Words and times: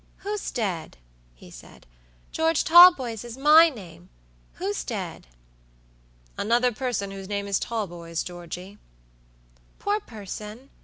"Who's 0.25 0.49
dead?" 0.49 0.97
he 1.35 1.51
said. 1.51 1.85
"George 2.31 2.63
Talboys 2.63 3.23
is 3.23 3.37
my 3.37 3.69
name. 3.69 4.09
Who's 4.53 4.83
dead?" 4.83 5.27
"Another 6.39 6.71
person 6.71 7.11
whose 7.11 7.29
name 7.29 7.45
is 7.45 7.59
Talboys, 7.59 8.23
Georgey." 8.23 8.79
"Poor 9.77 9.99
person! 9.99 10.71